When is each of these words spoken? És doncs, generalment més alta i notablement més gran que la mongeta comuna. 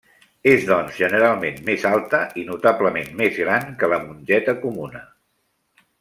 És 0.51 0.63
doncs, 0.69 0.95
generalment 1.01 1.59
més 1.67 1.83
alta 1.91 2.21
i 2.43 2.47
notablement 2.49 3.13
més 3.23 3.37
gran 3.45 3.69
que 3.83 3.91
la 3.95 3.99
mongeta 4.07 4.57
comuna. 4.65 5.03